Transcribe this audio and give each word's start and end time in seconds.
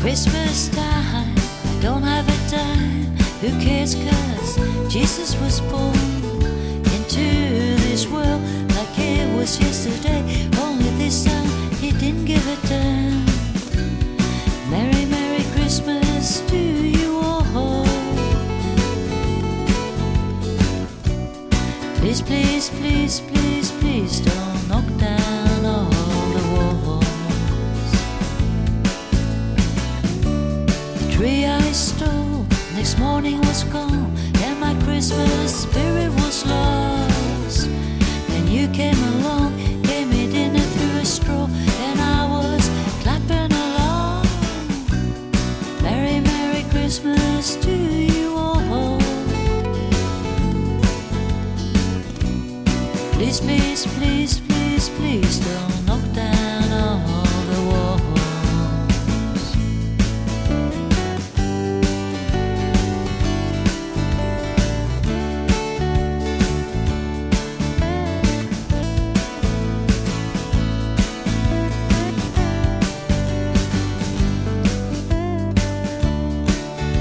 Christmas 0.00 0.70
time, 0.70 1.34
I 1.36 1.78
don't 1.82 2.02
have 2.02 2.26
a 2.26 2.50
dime. 2.50 3.14
Who 3.42 3.50
cares? 3.60 3.94
Cause 3.94 4.56
Jesus 4.90 5.38
was 5.42 5.60
born 5.60 5.94
into 6.96 7.76
this 7.84 8.06
world 8.08 8.40
like 8.76 8.98
it 8.98 9.28
was 9.36 9.60
yesterday. 9.60 10.22
Only 10.58 10.88
this 10.96 11.24
time 11.24 11.46
he 11.82 11.92
didn't 11.92 12.24
give 12.24 12.46
a 12.48 12.56
damn. 12.66 13.26
Merry, 14.70 15.04
Merry 15.04 15.44
Christmas 15.52 16.40
to 16.48 16.56
you 16.56 17.20
all. 17.54 17.84
Please, 22.00 22.22
please, 22.22 22.70
please, 22.70 23.20
please, 23.20 23.59
tree 31.20 31.44
I 31.44 31.72
stole 31.72 32.46
next 32.74 32.98
morning 32.98 33.40
was 33.42 33.64
gone, 33.64 34.10
and 34.44 34.58
my 34.58 34.74
Christmas 34.84 35.64
spirit 35.64 36.10
was 36.22 36.46
lost. 36.46 37.66
And 38.34 38.48
you 38.48 38.66
came 38.68 39.00
along, 39.12 39.50
gave 39.82 40.08
me 40.08 40.32
dinner 40.32 40.64
through 40.74 41.00
a 41.00 41.04
straw, 41.04 41.46
and 41.86 42.00
I 42.00 42.20
was 42.36 42.62
clapping 43.02 43.52
along. 43.66 44.24
Merry, 45.82 46.20
Merry 46.20 46.64
Christmas 46.70 47.56
to 47.66 47.74
you 48.16 48.34
all. 48.34 48.98
Please, 53.12 53.40
please, 53.40 53.86
please, 53.98 54.40
please, 54.48 54.88
please 54.88 55.49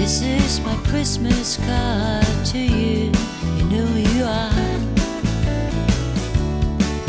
This 0.09 0.23
is 0.23 0.59
my 0.61 0.75
Christmas 0.87 1.57
card 1.57 2.45
to 2.45 2.57
you. 2.57 3.11
You 3.57 3.63
know 3.65 3.85
who 3.85 3.99
you 3.99 4.23
are. 4.23 4.49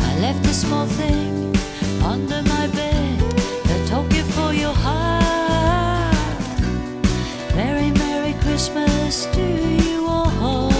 I 0.06 0.19
left 0.20 0.45
a 0.45 0.53
small 0.53 0.84
thing 0.84 1.56
under 2.05 2.43
my 2.43 2.67
bed, 2.67 3.19
the 3.65 3.87
token 3.89 4.23
for 4.37 4.53
your 4.53 4.75
heart. 4.75 6.15
Merry, 7.56 7.91
Merry 7.93 8.34
Christmas 8.43 9.25
to 9.33 9.47
you 9.83 10.06
all. 10.06 10.71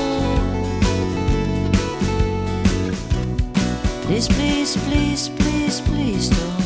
Please, 4.02 4.28
please, 4.28 4.76
please, 4.76 5.30
please, 5.30 5.80
please 5.80 6.28
don't. 6.28 6.59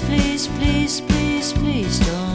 Please, 0.00 0.48
please, 0.58 1.00
please, 1.00 1.52
please 1.52 2.00
don't. 2.00 2.27